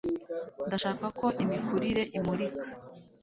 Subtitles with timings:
[0.67, 2.65] ndashaka ko imikurire imurika